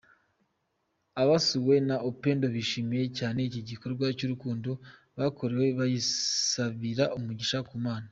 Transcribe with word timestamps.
Abasuwe 1.21 1.75
na 1.87 1.95
Upendo 2.09 2.45
bishimiye 2.55 3.05
cyane 3.17 3.39
iki 3.47 3.61
gikorwa 3.69 4.05
cy’urukundo 4.17 4.69
bakorewe, 5.17 5.67
bayisabira 5.79 7.05
umugisha 7.17 7.59
ku 7.69 7.75
Mana. 7.85 8.07